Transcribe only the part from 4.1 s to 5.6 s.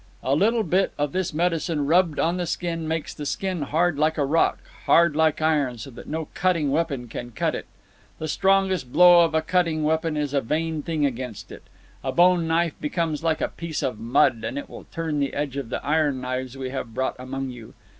a rock, hard like